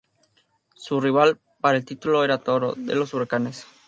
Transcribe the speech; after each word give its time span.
Su 0.73 0.99
rival 0.99 1.39
para 1.59 1.77
el 1.77 1.85
título 1.85 2.23
era 2.23 2.39
Toro, 2.39 2.73
de 2.75 2.95
los 2.95 3.13
huracanes. 3.13 3.67